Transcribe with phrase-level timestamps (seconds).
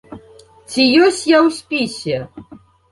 [0.69, 2.17] Ці ёсць я ў спісе?